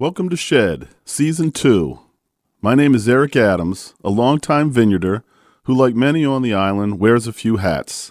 [0.00, 1.98] Welcome to Shed, Season 2.
[2.62, 5.22] My name is Eric Adams, a longtime vineyarder
[5.64, 8.10] who, like many on the island, wears a few hats.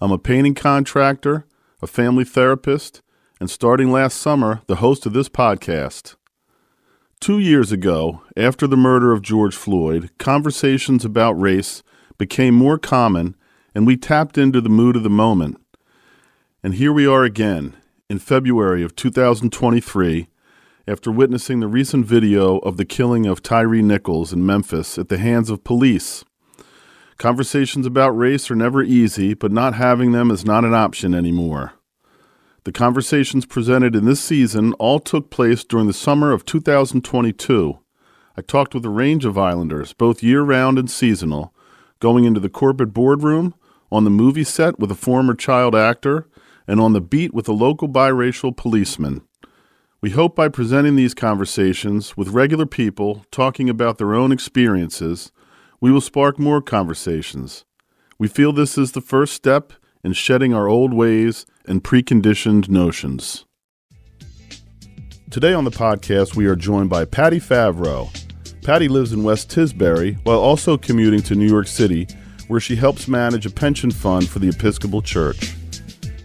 [0.00, 1.44] I'm a painting contractor,
[1.82, 3.02] a family therapist,
[3.40, 6.14] and starting last summer, the host of this podcast.
[7.18, 11.82] Two years ago, after the murder of George Floyd, conversations about race
[12.16, 13.34] became more common,
[13.74, 15.60] and we tapped into the mood of the moment.
[16.62, 17.74] And here we are again,
[18.08, 20.28] in February of 2023,
[20.86, 25.16] after witnessing the recent video of the killing of Tyre Nichols in Memphis at the
[25.16, 26.24] hands of police.
[27.16, 31.72] Conversations about race are never easy, but not having them is not an option anymore.
[32.64, 37.78] The conversations presented in this season all took place during the summer of 2022.
[38.36, 41.54] I talked with a range of islanders, both year round and seasonal,
[42.00, 43.54] going into the corporate boardroom,
[43.90, 46.26] on the movie set with a former child actor,
[46.66, 49.22] and on the beat with a local biracial policeman.
[50.04, 55.32] We hope by presenting these conversations with regular people talking about their own experiences,
[55.80, 57.64] we will spark more conversations.
[58.18, 59.72] We feel this is the first step
[60.04, 63.46] in shedding our old ways and preconditioned notions.
[65.30, 68.10] Today on the podcast, we are joined by Patty Favreau.
[68.62, 72.06] Patty lives in West Tisbury while also commuting to New York City,
[72.48, 75.54] where she helps manage a pension fund for the Episcopal Church.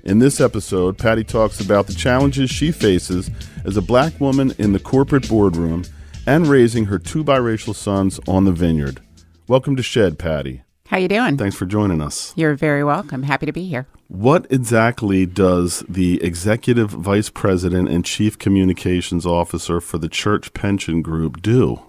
[0.04, 3.30] In this episode, Patty talks about the challenges she faces
[3.70, 5.84] as a black woman in the corporate boardroom
[6.26, 9.00] and raising her two biracial sons on the vineyard.
[9.48, 10.64] Welcome to Shed, Patty.
[10.88, 11.38] How you doing?
[11.38, 12.34] Thanks for joining us.
[12.36, 13.22] You're very welcome.
[13.22, 13.86] Happy to be here.
[14.08, 21.04] What exactly does the executive vice president and chief communications officer for the church pension
[21.04, 21.80] group do?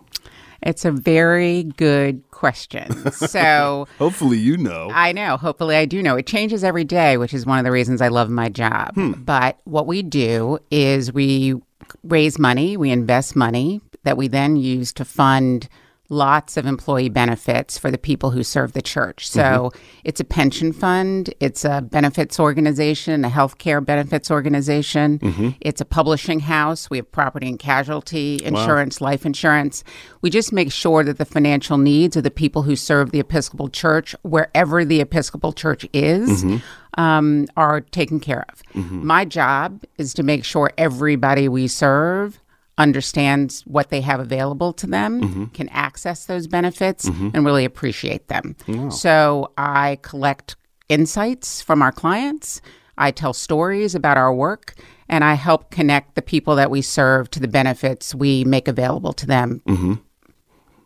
[0.62, 2.88] It's a very good question.
[3.30, 4.90] So, hopefully, you know.
[4.92, 5.36] I know.
[5.36, 6.16] Hopefully, I do know.
[6.16, 8.94] It changes every day, which is one of the reasons I love my job.
[8.94, 9.12] Hmm.
[9.12, 11.60] But what we do is we
[12.02, 15.68] raise money, we invest money that we then use to fund
[16.10, 19.28] lots of employee benefits for the people who serve the church.
[19.28, 20.00] So mm-hmm.
[20.04, 25.50] it's a pension fund, it's a benefits organization, a healthcare benefits organization, mm-hmm.
[25.60, 26.90] it's a publishing house.
[26.90, 29.06] We have property and casualty insurance, wow.
[29.06, 29.84] life insurance.
[30.20, 33.68] We just make sure that the financial needs of the people who serve the Episcopal
[33.68, 37.00] Church, wherever the Episcopal Church is, mm-hmm.
[37.00, 38.62] um, are taken care of.
[38.74, 39.06] Mm-hmm.
[39.06, 42.40] My job is to make sure everybody we serve
[42.80, 45.44] understands what they have available to them, mm-hmm.
[45.46, 47.28] can access those benefits, mm-hmm.
[47.34, 48.56] and really appreciate them.
[48.66, 48.88] Wow.
[48.88, 50.56] So I collect
[50.88, 52.62] insights from our clients.
[52.96, 54.74] I tell stories about our work
[55.08, 59.12] and I help connect the people that we serve to the benefits we make available
[59.14, 59.62] to them.
[59.66, 59.94] Mm-hmm.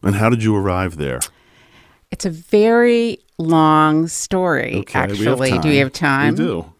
[0.03, 1.21] And how did you arrive there?
[2.10, 5.59] It's a very long story, okay, actually.
[5.59, 6.34] Do we have time?
[6.34, 6.72] We do.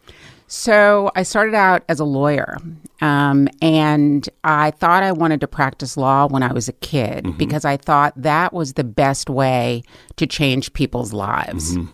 [0.47, 2.57] So I started out as a lawyer,
[3.01, 7.37] um, and I thought I wanted to practice law when I was a kid mm-hmm.
[7.37, 9.83] because I thought that was the best way
[10.17, 11.75] to change people's lives.
[11.75, 11.91] Mm-hmm.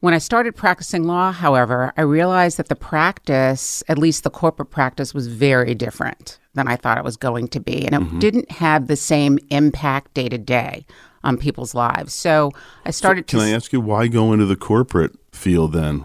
[0.00, 4.70] When I started practicing law, however, I realized that the practice, at least the corporate
[4.70, 7.84] practice, was very different than I thought it was going to be.
[7.84, 8.18] And it mm-hmm.
[8.20, 10.86] didn't have the same impact day to day
[11.24, 12.14] on people's lives.
[12.14, 12.52] So
[12.84, 16.04] I started so Can I ask you why go into the corporate field then?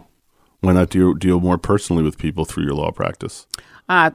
[0.63, 3.47] Why not deal, deal more personally with people through your law practice?
[3.89, 4.11] Uh,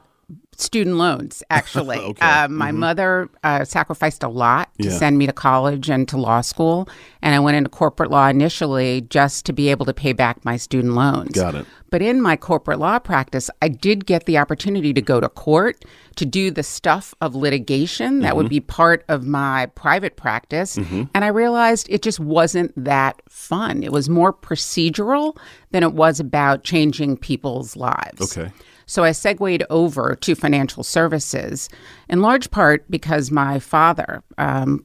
[0.59, 1.97] student loans, actually.
[1.97, 2.25] okay.
[2.25, 2.79] uh, my mm-hmm.
[2.79, 4.97] mother uh, sacrificed a lot to yeah.
[4.97, 6.87] send me to college and to law school.
[7.21, 10.57] And I went into corporate law initially just to be able to pay back my
[10.57, 11.31] student loans.
[11.31, 11.65] Got it.
[11.91, 15.83] But in my corporate law practice, I did get the opportunity to go to court
[16.15, 18.37] to do the stuff of litigation that mm-hmm.
[18.37, 20.77] would be part of my private practice.
[20.77, 21.03] Mm-hmm.
[21.13, 23.83] And I realized it just wasn't that fun.
[23.83, 25.37] It was more procedural
[25.71, 28.37] than it was about changing people's lives.
[28.37, 28.51] Okay.
[28.89, 31.69] So I segued over to financial services,
[32.09, 34.83] in large part because my father um,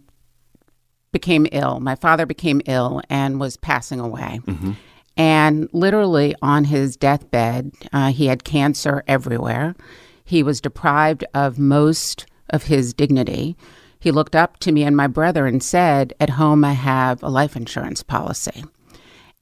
[1.10, 1.80] became ill.
[1.80, 4.40] My father became ill and was passing away.
[4.44, 4.72] Mm-hmm.
[5.16, 9.74] And literally on his deathbed, uh, he had cancer everywhere.
[10.22, 13.56] He was deprived of most of his dignity.
[14.00, 17.30] He looked up to me and my brother and said, At home, I have a
[17.30, 18.64] life insurance policy.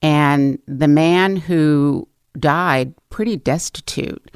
[0.03, 2.06] And the man who
[2.38, 4.31] died pretty destitute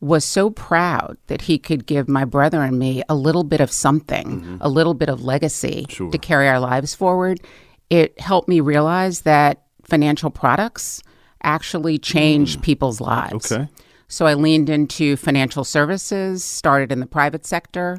[0.00, 3.70] was so proud that he could give my brother and me a little bit of
[3.70, 4.56] something, mm-hmm.
[4.60, 6.10] a little bit of legacy sure.
[6.10, 7.40] to carry our lives forward.
[7.88, 11.02] It helped me realize that financial products
[11.42, 12.62] actually change mm.
[12.62, 13.50] people's lives.
[13.50, 13.68] Okay.
[14.08, 17.98] So I leaned into financial services, started in the private sector,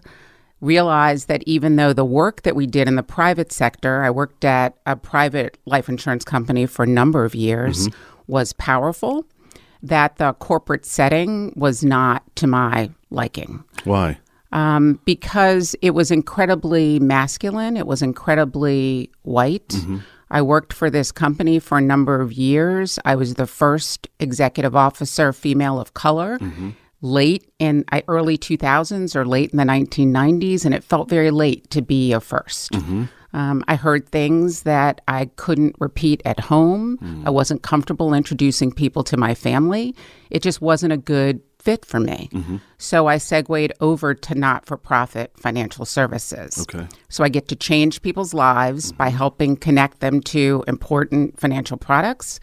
[0.62, 4.46] realized that even though the work that we did in the private sector, I worked
[4.46, 8.17] at a private life insurance company for a number of years, mm-hmm.
[8.28, 9.26] Was powerful
[9.82, 13.64] that the corporate setting was not to my liking.
[13.84, 14.18] Why?
[14.52, 19.70] um, because it was incredibly masculine, it was incredibly white.
[19.70, 19.98] Mm-hmm.
[20.30, 23.00] I worked for this company for a number of years.
[23.06, 26.38] I was the first executive officer female of color.
[26.40, 26.72] Mm-hmm.
[27.02, 31.84] Late in early 2000s or late in the 1990s, and it felt very late to
[31.84, 36.98] be a 1st Um, I heard things that I couldn't repeat at home.
[37.02, 37.36] I hmm.
[37.36, 39.94] wasn't comfortable introducing people to my family.
[40.32, 42.30] It just wasn't a good fit for me.
[42.32, 42.58] Mm-hmm.
[42.80, 46.60] So I segued over to not for profit financial services.
[46.62, 46.88] Okay.
[47.10, 48.98] So I get to change people's lives mm-hmm.
[48.98, 52.40] by helping connect them to important financial products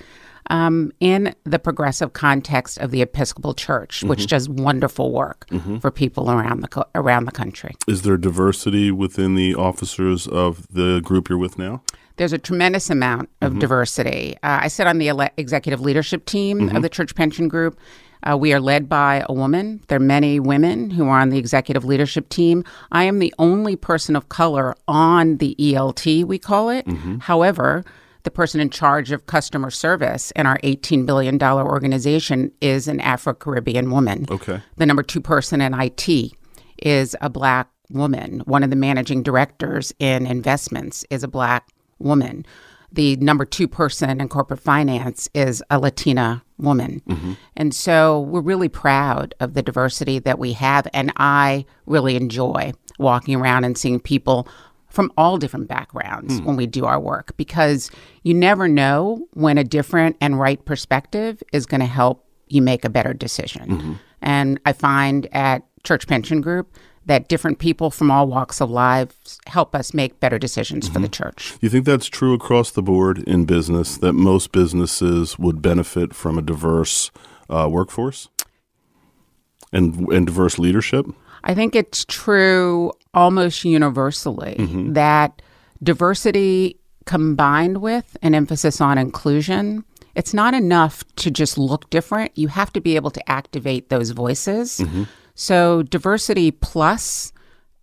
[0.51, 5.47] um, in the progressive context of the Episcopal Church, which does wonderful work
[5.81, 7.75] for people around the co- around the country.
[7.89, 11.83] Is there diversity within the officers of the group you're with now?
[12.17, 14.37] There's a tremendous amount of diversity.
[14.43, 17.79] Uh, I sit on the ele- executive leadership team of the Church Pension Group.
[18.23, 19.83] Uh, we are led by a woman.
[19.89, 22.65] There are many women who are on the executive leadership team.
[22.93, 26.87] I am the only person of color on the ELT, we call it.
[27.21, 27.85] However,
[28.25, 33.35] the person in charge of customer service in our $18 billion organization is an Afro
[33.35, 34.27] Caribbean woman.
[34.31, 34.61] Okay.
[34.77, 36.33] The number two person in IT
[36.83, 38.41] is a black woman.
[38.47, 41.69] One of the managing directors in investments is a black
[41.99, 42.47] woman.
[42.91, 47.03] The number two person in corporate finance is a Latina woman.
[47.09, 47.33] Mm-hmm.
[47.57, 50.87] And so we're really proud of the diversity that we have.
[50.95, 54.49] And I really enjoy walking around and seeing people
[54.95, 56.45] from all different backgrounds hmm.
[56.45, 57.91] when we do our work because
[58.23, 62.85] you never know when a different and right perspective is going to help you make
[62.85, 63.69] a better decision.
[63.69, 63.93] Mm-hmm.
[64.23, 66.77] And I find at Church Pension Group
[67.07, 69.15] that different people from all walks of life
[69.47, 71.25] help us make better decisions for the mm-hmm.
[71.25, 71.55] church.
[71.61, 76.39] You think that's true across the board in business, that most businesses would benefit from
[76.39, 77.11] a diverse
[77.51, 78.29] uh, workforce
[79.73, 81.07] and, and diverse leadership?
[81.45, 84.95] I think it's true almost universally mm-hmm.
[84.95, 85.43] that
[85.83, 92.37] diversity combined with an emphasis on inclusion, it's not enough to just look different.
[92.37, 94.79] You have to be able to activate those voices.
[94.79, 95.05] Mm-hmm.
[95.35, 97.33] So, diversity plus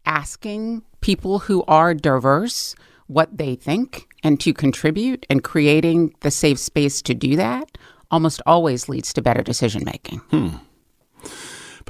[0.05, 2.75] asking people who are diverse
[3.07, 7.77] what they think and to contribute and creating the safe space to do that
[8.09, 10.19] almost always leads to better decision making.
[10.29, 10.49] Hmm.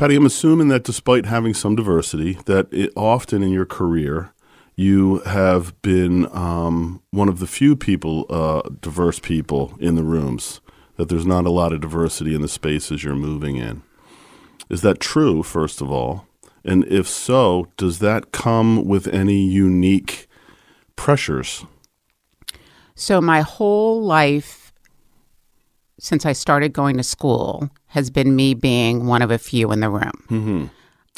[0.01, 4.33] Patty, I'm assuming that despite having some diversity, that it, often in your career,
[4.75, 10.59] you have been um, one of the few people, uh, diverse people in the rooms,
[10.95, 13.83] that there's not a lot of diversity in the spaces you're moving in.
[14.71, 16.25] Is that true, first of all?
[16.65, 20.27] And if so, does that come with any unique
[20.95, 21.63] pressures?
[22.95, 24.61] So, my whole life
[26.03, 29.81] since I started going to school has been me being one of a few in
[29.81, 30.18] the room.
[30.30, 30.65] Mm-hmm.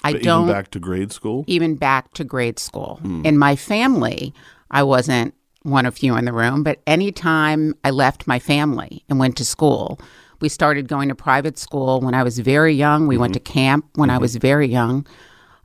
[0.03, 1.45] I But don't even back to grade school?
[1.47, 2.99] even back to grade school.
[3.23, 4.33] In my family,
[4.69, 9.19] I wasn't one of few in the room, but anytime I left my family and
[9.19, 10.01] went to school,
[10.41, 13.07] we started going to private school when I was very young.
[13.07, 15.07] We went to camp when I was very young.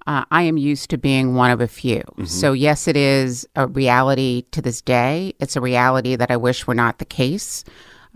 [0.07, 2.03] Uh, I am used to being one of a few.
[2.25, 5.35] So, yes, it is a reality to this day.
[5.41, 7.65] It's a reality that I wish were not the case.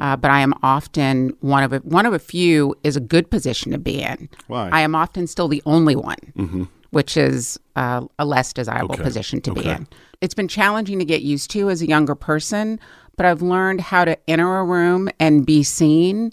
[0.02, 3.30] Uh, but I am often one of a, one of a few is a good
[3.30, 4.28] position to be in.
[4.48, 4.68] Why?
[4.72, 9.04] I am often still the only one, which is uh, a less desirable Okay.
[9.04, 9.86] position to be in.
[10.20, 12.80] It's been challenging to get used to as a younger person,
[13.16, 16.32] but I've learned how to enter a room and be seen,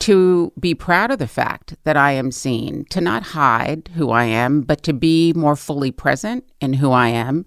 [0.00, 4.24] to be proud of the fact that I am seen, to not hide who I
[4.24, 7.46] am, but to be more fully present in who I am,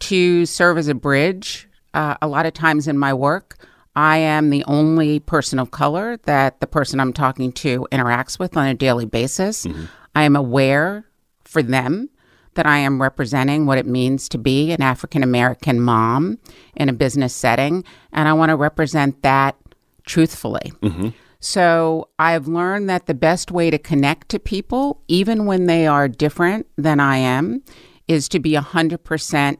[0.00, 1.68] to serve as a bridge.
[1.94, 3.56] Uh, a lot of times in my work,
[3.96, 8.56] I am the only person of color that the person I'm talking to interacts with
[8.56, 9.64] on a daily basis.
[9.64, 9.86] Mm-hmm.
[10.14, 11.06] I am aware
[11.44, 12.10] for them
[12.54, 16.38] that I am representing what it means to be an African American mom
[16.74, 19.56] in a business setting, and I want to represent that
[20.04, 20.72] truthfully.
[20.82, 21.08] Mm-hmm.
[21.40, 26.08] So I've learned that the best way to connect to people, even when they are
[26.08, 27.62] different than I am,
[28.08, 29.56] is to be 100%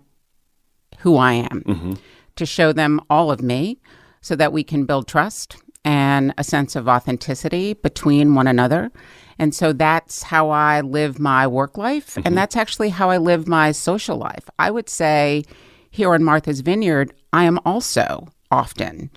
[0.99, 1.93] who I am, mm-hmm.
[2.37, 3.78] to show them all of me
[4.21, 8.91] so that we can build trust and a sense of authenticity between one another.
[9.39, 12.17] And so that's how I live my work life.
[12.17, 12.35] And mm-hmm.
[12.35, 14.49] that's actually how I live my social life.
[14.59, 15.45] I would say
[15.91, 19.11] here in Martha's Vineyard, I am also often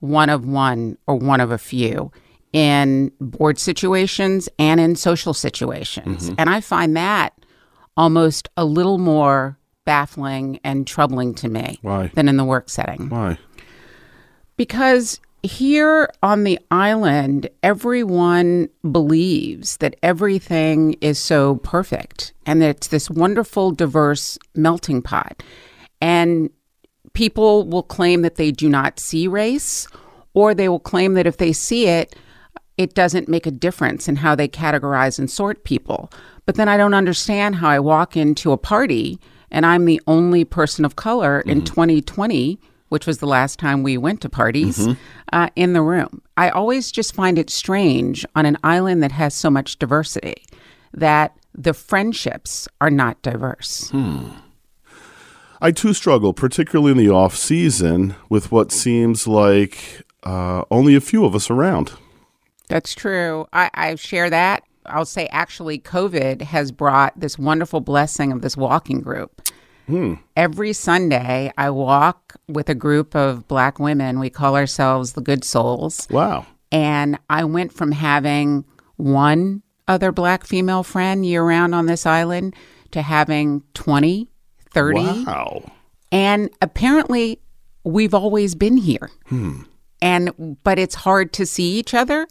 [0.00, 2.10] one of one or one of a few
[2.52, 6.24] in board situations and in social situations.
[6.24, 6.34] Mm-hmm.
[6.38, 7.34] And I find that
[7.96, 12.08] almost a little more baffling and troubling to me Why?
[12.14, 13.38] than in the work setting Why?
[14.56, 22.88] Because here on the island, everyone believes that everything is so perfect and that it's
[22.88, 25.42] this wonderful, diverse melting pot.
[26.00, 26.50] And
[27.12, 29.88] people will claim that they do not see race,
[30.34, 32.16] or they will claim that if they see it,
[32.76, 36.10] it doesn't make a difference in how they categorize and sort people.
[36.44, 39.18] But then I don't understand how I walk into a party
[39.50, 41.64] and I'm the only person of color in mm-hmm.
[41.64, 42.60] 2020,
[42.96, 44.88] which was the last time we went to parties,
[45.34, 46.22] uh, in the room.
[46.38, 50.46] I always just find it strange on an island that has so much diversity
[50.94, 53.92] that the friendships are not diverse.
[55.60, 61.02] I too struggle, particularly in the off season, with what seems like uh, only a
[61.02, 61.92] few of us around.
[62.68, 63.46] That's true.
[63.52, 64.62] I, I share that.
[64.86, 69.42] I'll say actually, COVID has brought this wonderful blessing of this walking group.
[70.36, 74.18] Every Sunday, I walk with a group of black women.
[74.18, 76.06] We call ourselves the Good Souls.
[76.10, 76.46] Wow.
[76.72, 78.64] And I went from having
[78.96, 82.54] one other black female friend year round on this island
[82.90, 84.28] to having 20,
[84.72, 85.24] 30.
[85.24, 85.70] Wow.
[86.10, 87.40] And apparently,
[87.84, 89.10] we've always been here.
[89.26, 89.62] Hmm.
[90.02, 92.26] And but it's hard to see each other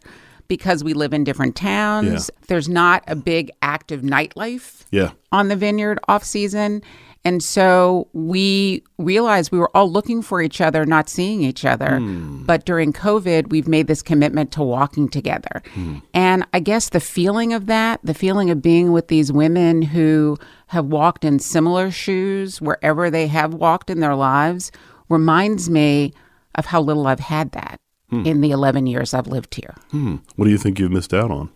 [0.47, 2.29] because we live in different towns.
[2.33, 2.45] Yeah.
[2.47, 5.11] There's not a big active nightlife Yeah.
[5.31, 6.83] on the vineyard off season.
[7.25, 11.97] And so we realized we were all looking for each other, not seeing each other.
[11.97, 12.43] Hmm.
[12.43, 15.63] But during COVID, we've made this commitment to walking together.
[15.73, 15.97] Hmm.
[16.13, 20.37] And I guess the feeling of that, the feeling of being with these women who
[20.67, 24.71] have walked in similar shoes wherever they have walked in their lives,
[25.09, 26.13] reminds me
[26.53, 27.79] of how little I've had that
[28.11, 28.23] hmm.
[28.23, 29.73] in the 11 years I've lived here.
[29.89, 30.17] Hmm.
[30.35, 31.49] What do you think you've missed out on?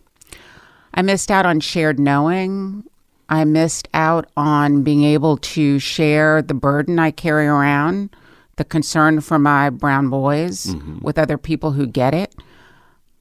[0.94, 2.82] I missed out on shared knowing.
[3.30, 8.14] I missed out on being able to share the burden I carry around,
[8.56, 10.98] the concern for my brown boys mm-hmm.
[10.98, 12.34] with other people who get it.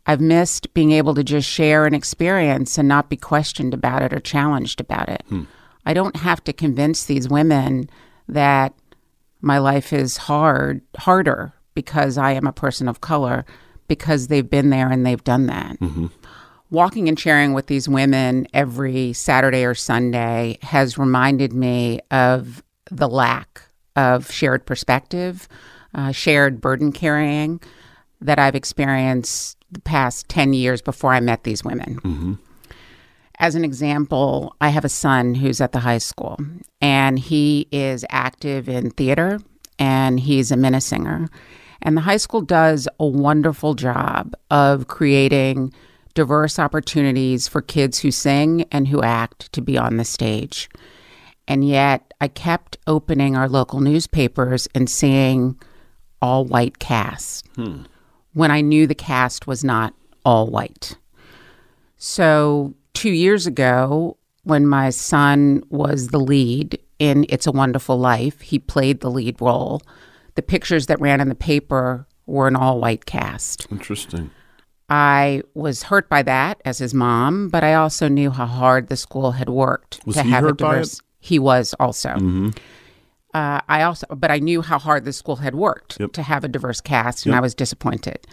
[0.07, 4.11] I've missed being able to just share an experience and not be questioned about it
[4.11, 5.23] or challenged about it.
[5.29, 5.43] Hmm.
[5.85, 7.87] I don't have to convince these women
[8.27, 8.73] that
[9.41, 13.45] my life is hard, harder because I am a person of color
[13.87, 16.07] because they've been there and they've done that mm-hmm.
[16.71, 23.07] Walking and sharing with these women every Saturday or Sunday has reminded me of the
[23.07, 23.63] lack
[23.95, 25.47] of shared perspective,
[25.93, 27.59] uh, shared burden carrying
[28.21, 31.99] that I've experienced the past 10 years before I met these women.
[33.39, 36.37] As an example, I have a son who's at the high school
[36.81, 39.39] and he is active in theater
[39.77, 41.29] and he's a minne singer.
[41.81, 45.73] And the high school does a wonderful job of creating
[46.13, 50.69] diverse opportunities for kids who sing and who act to be on the stage.
[51.47, 55.59] And yet, I kept opening our local newspapers and seeing
[56.21, 57.83] all white cast hmm.
[58.33, 59.93] when I knew the cast was not
[60.25, 60.97] all white.
[61.97, 68.41] So, two years ago, when my son was the lead in It's a Wonderful Life,
[68.41, 69.81] he played the lead role.
[70.35, 73.67] The pictures that ran in the paper were an all white cast.
[73.71, 74.31] Interesting.
[74.89, 78.97] I was hurt by that as his mom, but I also knew how hard the
[78.97, 81.01] school had worked Was to have a diverse.
[81.19, 82.09] He was also.
[82.09, 82.49] Mm-hmm.
[83.33, 86.13] Uh, I also, but I knew how hard the school had worked Yep.
[86.13, 87.37] to have a diverse cast, and Yep.
[87.37, 88.25] I was disappointed.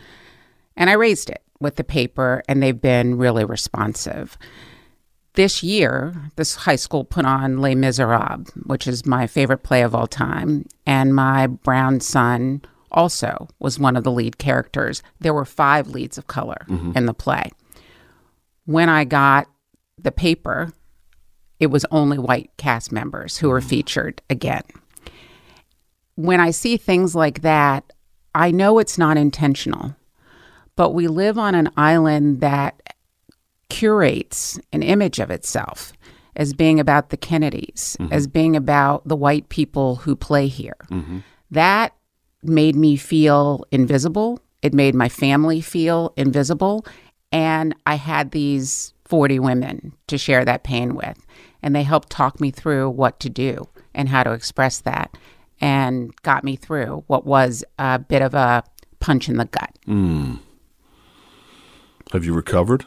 [0.76, 4.38] And I raised it with the paper, and they've been really responsive.
[5.34, 9.94] This year, this high school put on Les Miserables, which is my favorite play of
[9.94, 15.02] all time, and my brown son also was one of the lead characters.
[15.20, 16.92] There were five leads of color mm-hmm.
[16.96, 17.50] in the play.
[18.64, 19.46] When I got
[19.98, 20.72] the paper,
[21.58, 23.68] it was only white cast members who were mm.
[23.68, 24.62] featured again.
[26.16, 27.92] When I see things like that,
[28.34, 29.96] I know it's not intentional,
[30.74, 32.82] but we live on an island that
[33.68, 35.92] curates an image of itself
[36.36, 38.12] as being about the Kennedys, mm-hmm.
[38.12, 40.76] as being about the white people who play here.
[40.90, 41.18] Mm-hmm.
[41.50, 41.94] That
[42.48, 44.40] made me feel invisible.
[44.62, 46.86] It made my family feel invisible.
[47.32, 51.24] And I had these 40 women to share that pain with.
[51.62, 55.16] And they helped talk me through what to do and how to express that
[55.60, 58.62] and got me through what was a bit of a
[59.00, 59.70] punch in the gut.
[59.86, 60.34] Hmm.
[62.12, 62.84] Have you recovered?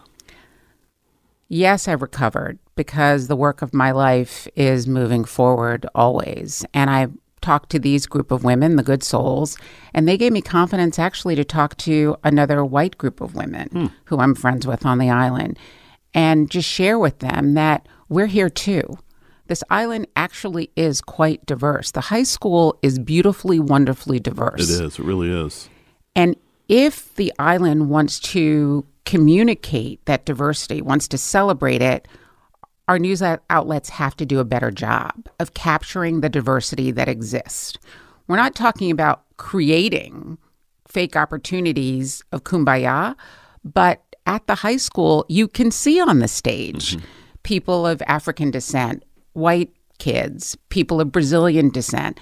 [1.49, 6.63] Yes, I've recovered because the work of my life is moving forward always.
[6.73, 7.07] And I
[7.41, 9.57] talked to these group of women, the good souls,
[9.93, 13.85] and they gave me confidence actually to talk to another white group of women hmm.
[14.05, 15.57] who I'm friends with on the island
[16.13, 18.97] and just share with them that we're here too.
[19.47, 21.91] This island actually is quite diverse.
[21.91, 24.69] The high school is beautifully, wonderfully diverse.
[24.69, 24.99] It is.
[24.99, 25.69] It really is.
[26.15, 26.35] And
[26.67, 32.07] if the island wants to communicate that diversity, wants to celebrate it,
[32.89, 37.77] our news outlets have to do a better job of capturing the diversity that exists.
[38.27, 40.39] We're not talking about creating
[40.87, 43.15] fake opportunities of kumbaya,
[43.63, 47.05] but at the high school, you can see on the stage mm-hmm.
[47.43, 49.03] people of African descent,
[49.33, 52.19] white kids, people of Brazilian descent,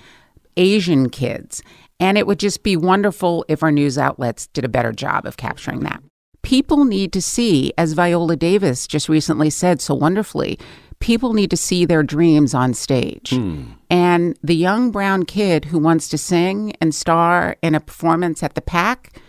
[0.57, 1.63] Asian kids.
[1.97, 5.38] And it would just be wonderful if our news outlets did a better job of
[5.38, 6.03] capturing that.
[6.48, 10.58] People need to see, as Viola Davis just recently said so wonderfully,
[11.00, 13.32] people need to see their dreams on stage.
[13.32, 13.63] Hmm.
[13.89, 18.56] And the young brown kid who wants to sing and star in a performance at
[18.56, 19.20] the PAC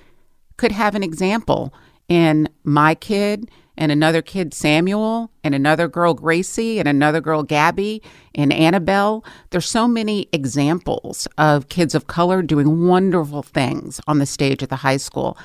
[0.59, 1.75] could have an example
[2.09, 8.01] in my kid and another kid, Samuel, and another girl, Gracie, and another girl, Gabby,
[8.37, 9.25] and Annabelle.
[9.51, 14.69] There's so many examples of kids of color doing wonderful things on the stage at
[14.69, 15.37] the high school.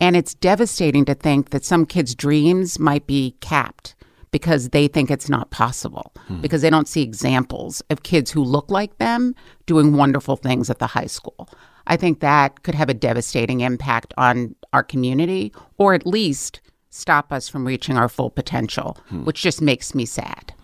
[0.00, 3.94] And it's devastating to think that some kids' dreams might be capped
[4.30, 6.40] because they think it's not possible, hmm.
[6.40, 9.34] because they don't see examples of kids who look like them
[9.66, 11.48] doing wonderful things at the high school.
[11.86, 17.32] I think that could have a devastating impact on our community, or at least stop
[17.32, 19.24] us from reaching our full potential, hmm.
[19.24, 20.54] which just makes me sad.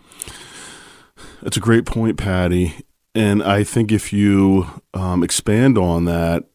[1.41, 2.73] That's a great point, Patty.
[3.13, 6.45] And I think if you um, expand on that,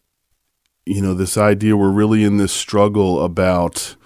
[0.84, 3.96] you know, this idea we're really in this struggle about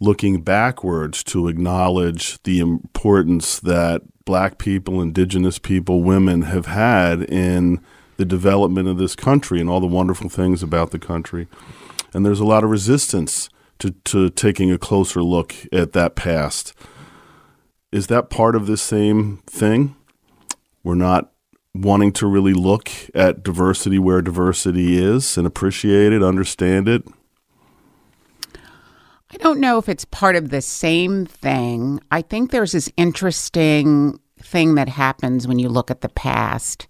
[0.00, 7.80] looking backwards to acknowledge the importance that black people, indigenous people, women have had in
[8.16, 11.48] the development of this country and all the wonderful things about the country.
[12.12, 16.74] And there's a lot of resistance to, to taking a closer look at that past.
[17.90, 19.96] Is that part of this same thing?
[20.82, 21.32] We're not
[21.82, 27.04] wanting to really look at diversity where diversity is and appreciate it, understand it?
[29.30, 32.00] I don't know if it's part of the same thing.
[32.10, 36.86] I think there's this interesting thing that happens when you look at the past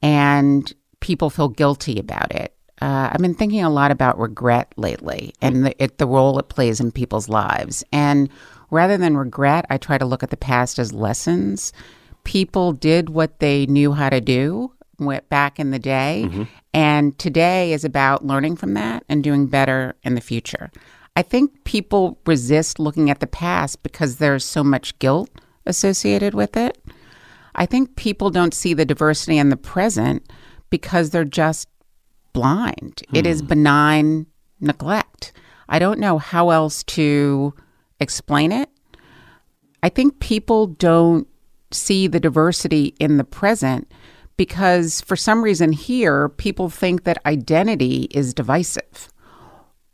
[0.00, 2.54] and people feel guilty about it.
[2.80, 6.48] Uh, I've been thinking a lot about regret lately and the, it, the role it
[6.48, 7.82] plays in people's lives.
[7.92, 8.28] And
[8.70, 11.72] rather than regret, I try to look at the past as lessons.
[12.24, 16.24] People did what they knew how to do went back in the day.
[16.26, 16.42] Mm-hmm.
[16.72, 20.70] And today is about learning from that and doing better in the future.
[21.16, 25.30] I think people resist looking at the past because there's so much guilt
[25.66, 26.82] associated with it.
[27.54, 30.28] I think people don't see the diversity in the present
[30.70, 31.68] because they're just
[32.32, 33.02] blind.
[33.10, 33.16] Hmm.
[33.16, 33.46] It is hmm.
[33.46, 34.26] benign
[34.60, 35.32] neglect.
[35.68, 37.54] I don't know how else to
[38.00, 38.68] explain it.
[39.82, 41.28] I think people don't
[41.74, 43.90] see the diversity in the present
[44.36, 49.10] because for some reason here, people think that identity is divisive.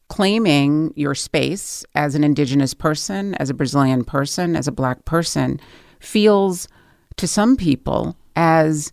[0.08, 5.60] Claiming your space as an Indigenous person, as a Brazilian person, as a Black person
[6.00, 6.68] feels
[7.16, 8.92] to some people as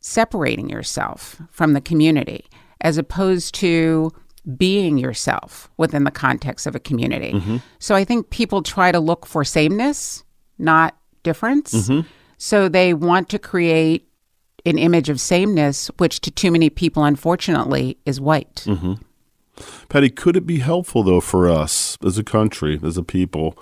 [0.00, 2.44] separating yourself from the community
[2.80, 4.12] as opposed to
[4.56, 7.32] being yourself within the context of a community.
[7.32, 7.56] Mm-hmm.
[7.78, 10.24] So I think people try to look for sameness,
[10.58, 10.96] not
[11.26, 11.74] difference.
[11.74, 12.08] Mm-hmm.
[12.38, 14.08] So they want to create
[14.64, 18.64] an image of sameness, which to too many people, unfortunately, is white.
[18.66, 18.94] Mm-hmm.
[19.88, 23.56] Patty, could it be helpful, though, for us as a country, as a people,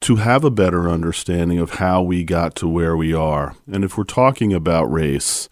[0.00, 3.54] to have a better understanding of how we got to where we are?
[3.72, 5.48] And if we're talking about race,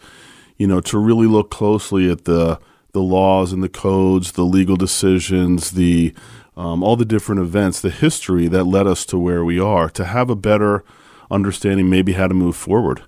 [0.56, 2.58] you know, to really look closely at the
[2.92, 6.14] the laws and the codes, the legal decisions, the
[6.56, 10.04] um, all the different events, the history that led us to where we are, to
[10.04, 10.82] have a better
[11.30, 13.02] understanding, maybe how to move forward.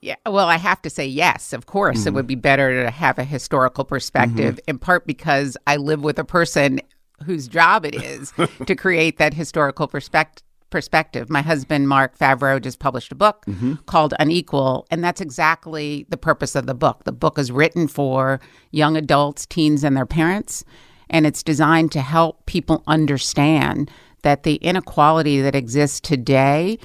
[0.00, 1.52] Yeah, well, I have to say yes.
[1.52, 2.08] Of course, mm-hmm.
[2.08, 4.56] it would be better to have a historical perspective.
[4.56, 4.70] Mm-hmm.
[4.70, 6.80] In part because I live with a person
[7.24, 8.32] whose job it is
[8.66, 11.28] to create that historical perspective perspective.
[11.28, 13.74] My husband, Marc Favreau, just published a book mm-hmm.
[13.86, 17.04] called Unequal, and that's exactly the purpose of the book.
[17.04, 18.40] The book is written for
[18.70, 20.64] young adults, teens, and their parents,
[21.10, 23.90] and it's designed to help people understand
[24.22, 26.78] that the inequality that exists today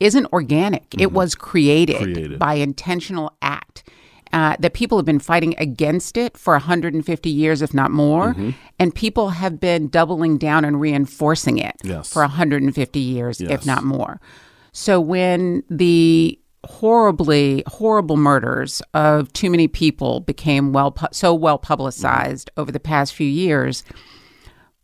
[0.00, 0.90] isn't organic.
[0.90, 1.00] Mm-hmm.
[1.00, 3.84] It was created, created, by intentional act
[4.32, 8.34] uh, that people have been fighting against it for 150 years, if not more.
[8.34, 8.50] Mm-hmm.
[8.78, 12.12] And people have been doubling down and reinforcing it yes.
[12.12, 13.50] for 150 years, yes.
[13.50, 14.20] if not more.
[14.72, 21.58] So when the horribly horrible murders of too many people became well pu- so well
[21.58, 22.60] publicized mm-hmm.
[22.60, 23.84] over the past few years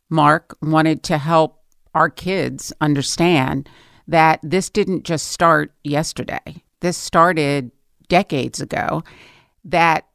[0.09, 1.59] Marc wanted to help
[1.94, 3.68] our kids understand
[4.09, 7.71] that this didn't just start yesterday this started
[8.09, 9.03] decades ago
[9.65, 10.07] that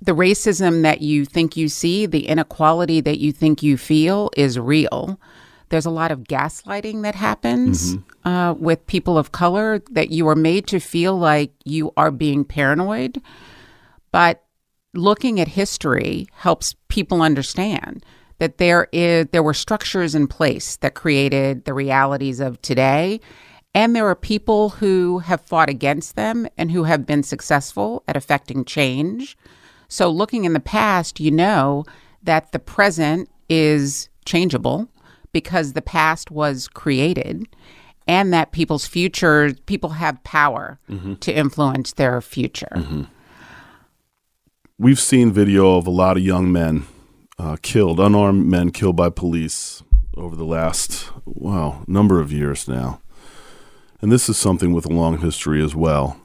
[0.00, 4.58] the racism that you think you see, the inequality that you think you feel is
[4.58, 5.20] real.
[5.70, 10.36] There's a lot of gaslighting that happens uh, with people of color that you are
[10.36, 13.20] made to feel like you are being paranoid.
[14.12, 14.44] But
[14.94, 18.04] looking at history helps people understand
[18.42, 23.20] that there is there were structures in place that created the realities of today
[23.72, 28.16] and there are people who have fought against them and who have been successful at
[28.16, 29.38] affecting change.
[29.86, 31.84] So looking in the past, you know
[32.24, 34.88] that the present is changeable
[35.30, 37.46] because the past was created
[38.08, 41.14] and that people's future people have power mm-hmm.
[41.14, 42.72] to influence their future.
[42.74, 43.02] Mm-hmm.
[44.78, 46.86] We've seen video of a lot of young men
[47.42, 49.82] uh, killed, unarmed men killed by police
[50.16, 53.00] over the last, wow, number of years now.
[54.00, 56.20] And this is something with a long history as well.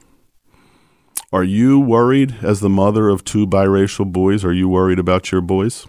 [1.32, 5.40] Are you worried, as the mother of two biracial boys, are you worried about your
[5.40, 5.86] boys?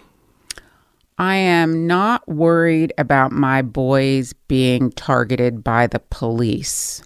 [1.16, 7.02] I am not worried about my boys being targeted by the police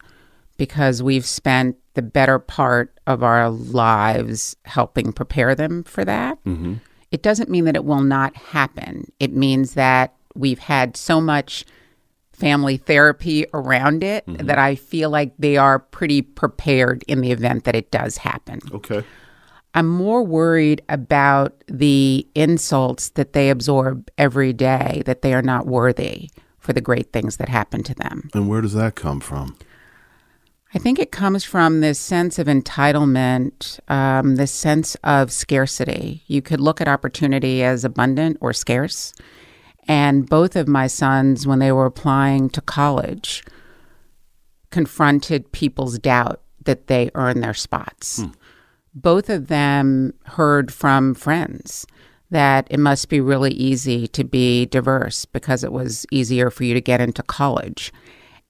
[0.56, 6.38] because we've spent the better part of our lives helping prepare them for that.
[7.14, 9.06] It doesn't mean that it will not happen.
[9.20, 11.64] It means that we've had so much
[12.32, 14.44] family therapy around it mm-hmm.
[14.48, 18.58] that I feel like they are pretty prepared in the event that it does happen.
[18.72, 19.04] Okay.
[19.74, 25.68] I'm more worried about the insults that they absorb every day, that they are not
[25.68, 28.28] worthy for the great things that happen to them.
[28.34, 29.56] And where does that come from?
[30.74, 36.24] I think it comes from this sense of entitlement, um, this sense of scarcity.
[36.26, 39.14] You could look at opportunity as abundant or scarce.
[39.86, 43.44] And both of my sons, when they were applying to college,
[44.70, 48.18] confronted people's doubt that they earn their spots.
[48.94, 51.86] Both of them heard from friends
[52.30, 56.74] that it must be really easy to be diverse because it was easier for you
[56.74, 57.92] to get into college.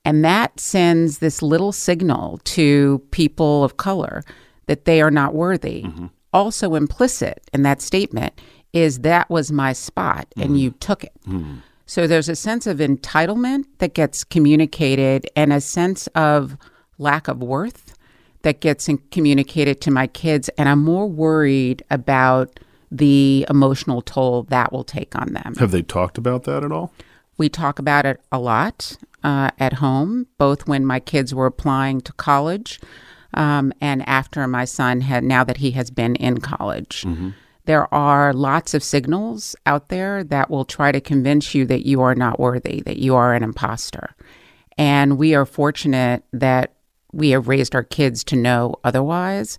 [0.05, 4.23] And that sends this little signal to people of color
[4.67, 5.83] that they are not worthy.
[5.85, 6.07] Mm-hmm.
[6.33, 8.41] Also, implicit in that statement
[8.73, 10.57] is that was my spot and mm-hmm.
[10.57, 11.13] you took it.
[11.29, 11.59] Mm-hmm.
[11.87, 16.57] So there's a sense of entitlement that gets communicated and a sense of
[16.99, 17.95] lack of worth
[18.43, 20.49] that gets in- communicated to my kids.
[20.59, 22.59] And I'm more worried about
[22.91, 25.55] the emotional toll that will take on them.
[25.59, 26.93] Have they talked about that at all?
[27.37, 32.01] We talk about it a lot uh, at home, both when my kids were applying
[32.03, 32.81] to college
[33.35, 37.05] um, and after my son had, now that he has been in college.
[37.67, 42.03] There are lots of signals out there that will try to convince you that you
[42.03, 44.15] are not worthy, that you are an imposter.
[44.77, 46.75] And we are fortunate that
[47.13, 49.59] we have raised our kids to know otherwise,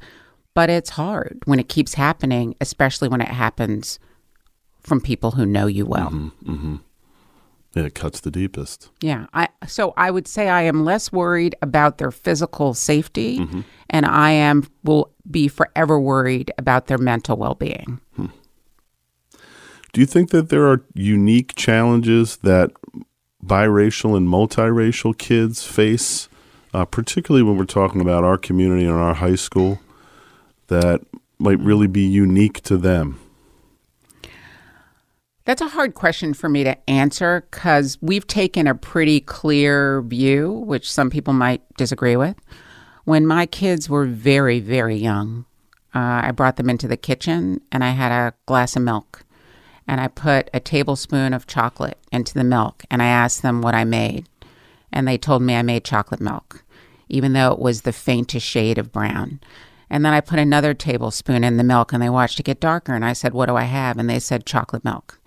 [0.54, 3.98] but it's hard when it keeps happening, especially when it happens
[4.82, 6.32] from people who know you well.
[7.76, 8.90] Yeah, it cuts the deepest.
[9.02, 9.26] Yeah.
[9.34, 13.46] I so I would say I am less worried about their physical safety
[13.90, 18.00] and I am will be forever worried about their mental well-being.
[18.18, 22.72] Do you think that there are unique challenges that
[23.46, 26.28] biracial and multiracial kids face,
[26.74, 29.80] uh, particularly when we're talking about our community and our high school,
[30.68, 31.02] that
[31.40, 33.20] might really be unique to them?
[35.46, 40.52] That's a hard question for me to answer cuz we've taken a pretty clear view,
[40.52, 42.36] which some people might disagree with.
[43.04, 45.46] When my kids were very very young,
[45.94, 49.24] uh, I brought them into the kitchen and I had a glass of milk
[49.88, 53.76] and I put a tablespoon of chocolate into the milk and I asked them what
[53.76, 54.28] I made.
[54.92, 56.64] And they told me I made chocolate milk,
[57.08, 59.42] even though it was the faintest shade of brown.
[59.90, 62.94] And then I put another tablespoon in the milk and they watched it get darker.
[62.96, 63.98] And I said, What do I have?
[63.98, 65.20] And they said, Chocolate milk.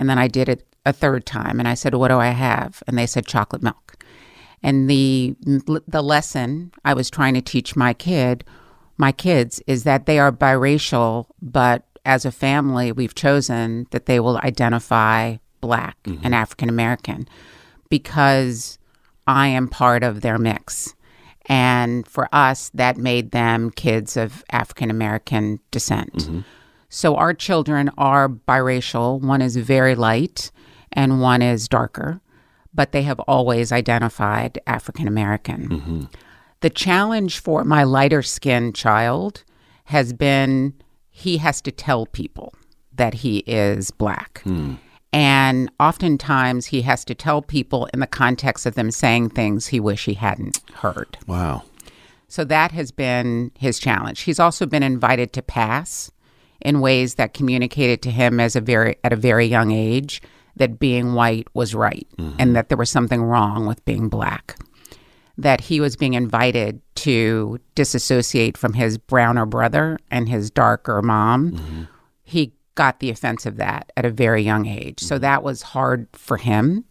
[0.00, 2.82] And then I did it a third time and I said, What do I have?
[2.88, 4.02] And they said, Chocolate milk.
[4.62, 5.36] And the,
[5.86, 8.44] the lesson I was trying to teach my kid,
[8.96, 14.20] my kids, is that they are biracial, but as a family, we've chosen that they
[14.20, 16.24] will identify black mm-hmm.
[16.24, 17.28] and African American
[17.90, 18.78] because
[19.26, 20.94] I am part of their mix.
[21.46, 26.14] And for us, that made them kids of African American descent.
[26.14, 26.40] Mm-hmm.
[26.90, 29.20] So our children are biracial.
[29.20, 30.50] One is very light
[30.92, 32.20] and one is darker,
[32.74, 35.68] but they have always identified African American.
[35.68, 36.02] Mm-hmm.
[36.60, 39.44] The challenge for my lighter skinned child
[39.84, 40.74] has been
[41.08, 42.54] he has to tell people
[42.92, 44.40] that he is black.
[44.42, 44.74] Hmm.
[45.12, 49.80] And oftentimes he has to tell people in the context of them saying things he
[49.80, 51.18] wish he hadn't heard.
[51.26, 51.64] Wow.
[52.28, 54.20] So that has been his challenge.
[54.20, 56.12] He's also been invited to pass
[56.62, 60.22] in ways that communicated to him as a very at a very young age
[60.56, 62.52] that being white was right and mm-hmm.
[62.52, 64.58] that there was something wrong with being black.
[65.38, 71.52] That he was being invited to disassociate from his browner brother and his darker mom.
[71.52, 71.82] Mm-hmm.
[72.24, 75.00] He got the offense of that at a very young age.
[75.00, 75.22] So mm-hmm.
[75.22, 76.84] that was hard for him.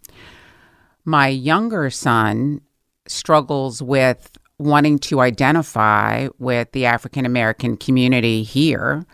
[1.05, 2.61] My younger son
[3.07, 9.05] struggles with wanting to identify with the African American community here,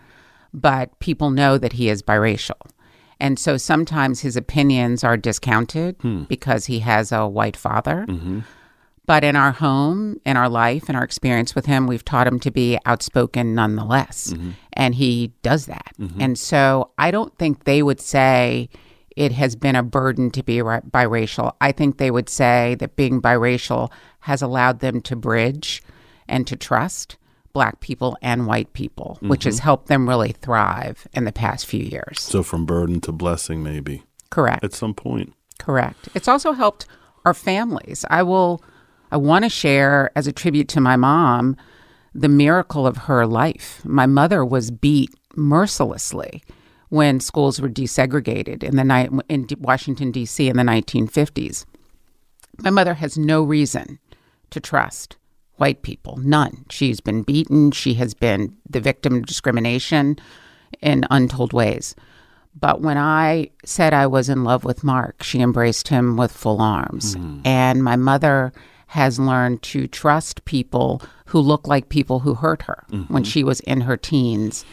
[0.56, 2.60] but people know that he is biracial.
[3.20, 6.24] And so sometimes his opinions are discounted hmm.
[6.24, 8.06] because he has a white father.
[8.08, 8.40] Mm-hmm.
[9.06, 12.40] But in our home, in our life, in our experience with him, we've taught him
[12.40, 14.32] to be outspoken nonetheless.
[14.32, 14.50] Mm-hmm.
[14.72, 15.92] And he does that.
[16.00, 16.20] Mm-hmm.
[16.20, 18.68] And so I don't think they would say
[19.16, 21.52] it has been a burden to be ri- biracial.
[21.60, 23.90] I think they would say that being biracial
[24.20, 25.82] has allowed them to bridge
[26.26, 27.16] and to trust
[27.56, 29.64] black people and white people, which has mm-hmm.
[29.64, 32.20] helped them really thrive in the past few years.
[32.20, 34.62] So from burden to blessing, maybe Correct.
[34.62, 35.32] at some point.
[35.58, 36.10] Correct.
[36.14, 36.84] It's also helped
[37.24, 38.04] our families.
[38.10, 38.62] I will
[39.10, 41.56] I want to share as a tribute to my mom
[42.14, 43.82] the miracle of her life.
[43.86, 46.42] My mother was beat mercilessly
[46.90, 50.46] when schools were desegregated in the night in D- Washington D.C.
[50.46, 51.64] in the 1950s.
[52.58, 53.98] My mother has no reason
[54.50, 55.16] to trust
[55.56, 56.64] white people, none.
[56.70, 60.16] She's been beaten, she has been the victim of discrimination
[60.80, 61.94] in untold ways.
[62.58, 66.62] But when I said I was in love with Marc, she embraced him with full
[66.62, 67.14] arms.
[67.14, 67.40] Hmm.
[67.44, 68.52] And my mother
[68.88, 73.22] has learned to trust people who look like people who hurt her when mm-hmm.
[73.24, 74.64] she was in her teens.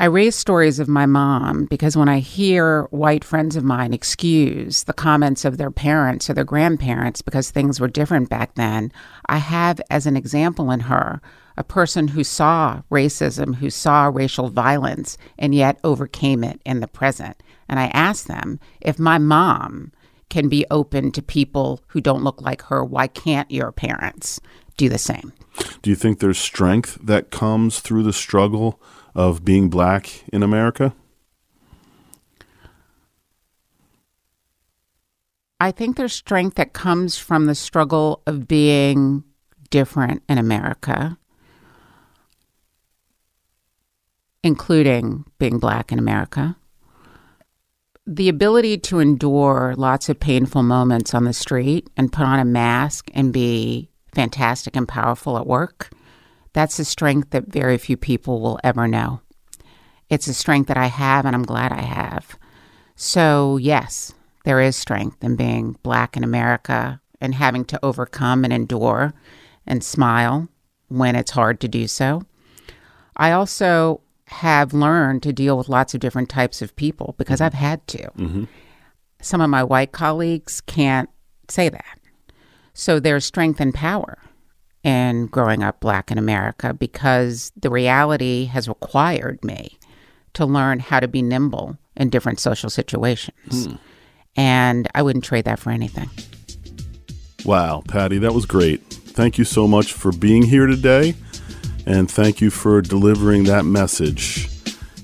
[0.00, 4.84] I raise stories of my mom because when I hear white friends of mine excuse
[4.84, 8.92] the comments of their parents or their grandparents because things were different back then,
[9.26, 11.20] I have as an example in her
[11.56, 16.86] a person who saw racism, who saw racial violence, and yet overcame it in the
[16.86, 17.42] present.
[17.68, 19.90] And I ask them if my mom
[20.30, 24.40] can be open to people who don't look like her, why can't your parents
[24.76, 25.32] do the same?
[25.82, 28.80] Do you think there's strength that comes through the struggle
[29.14, 30.94] of being black in America?
[35.60, 39.24] I think there's strength that comes from the struggle of being
[39.70, 41.18] different in America,
[44.44, 46.56] including being black in America.
[48.06, 52.44] The ability to endure lots of painful moments on the street and put on a
[52.44, 55.90] mask and be fantastic and powerful at work,
[56.58, 59.20] that's a strength that very few people will ever know.
[60.10, 62.36] It's a strength that I have and I'm glad I have.
[62.96, 64.12] So, yes,
[64.44, 69.14] there is strength in being black in America and having to overcome and endure
[69.68, 70.48] and smile
[70.88, 72.22] when it's hard to do so.
[73.16, 77.54] I also have learned to deal with lots of different types of people because I've
[77.54, 77.98] had to.
[77.98, 78.44] Mm-hmm.
[79.22, 81.08] Some of my white colleagues can't
[81.48, 82.00] say that.
[82.74, 84.18] So there's strength and power
[84.88, 89.78] in growing up black in America because the reality has required me
[90.32, 93.66] to learn how to be nimble in different social situations.
[93.66, 93.74] Hmm.
[94.34, 96.08] And I wouldn't trade that for anything.
[97.44, 98.82] Wow, Patty, that was great.
[98.90, 101.14] Thank you so much for being here today,
[101.84, 104.48] and thank you for delivering that message.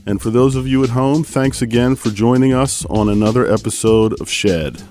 [0.07, 4.18] And for those of you at home, thanks again for joining us on another episode
[4.18, 4.83] of Shed.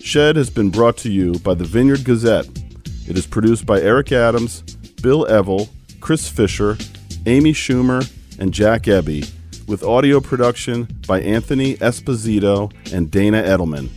[0.00, 2.46] Shed has been brought to you by the Vineyard Gazette.
[3.08, 4.60] It is produced by Eric Adams,
[5.00, 6.76] Bill Evell, Chris Fisher,
[7.24, 8.06] Amy Schumer,
[8.38, 9.26] and Jack Ebby,
[9.66, 13.88] with audio production by Anthony Esposito and Dana Edelman.